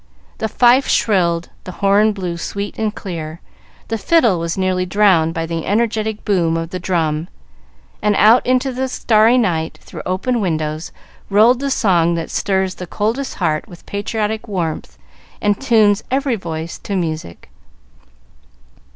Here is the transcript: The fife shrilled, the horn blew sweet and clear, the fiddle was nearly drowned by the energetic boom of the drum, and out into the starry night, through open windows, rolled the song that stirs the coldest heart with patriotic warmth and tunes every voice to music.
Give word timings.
The 0.39 0.47
fife 0.49 0.87
shrilled, 0.87 1.49
the 1.63 1.73
horn 1.73 2.11
blew 2.11 2.35
sweet 2.35 2.75
and 2.79 2.89
clear, 2.95 3.39
the 3.87 3.99
fiddle 3.99 4.39
was 4.39 4.57
nearly 4.57 4.83
drowned 4.83 5.35
by 5.35 5.45
the 5.45 5.63
energetic 5.67 6.25
boom 6.25 6.57
of 6.57 6.71
the 6.71 6.79
drum, 6.79 7.27
and 8.01 8.15
out 8.15 8.43
into 8.43 8.73
the 8.73 8.87
starry 8.87 9.37
night, 9.37 9.77
through 9.83 10.01
open 10.07 10.41
windows, 10.41 10.91
rolled 11.29 11.59
the 11.59 11.69
song 11.69 12.15
that 12.15 12.31
stirs 12.31 12.73
the 12.73 12.87
coldest 12.87 13.35
heart 13.35 13.67
with 13.67 13.85
patriotic 13.85 14.47
warmth 14.47 14.97
and 15.39 15.61
tunes 15.61 16.03
every 16.09 16.35
voice 16.35 16.79
to 16.79 16.95
music. 16.95 17.51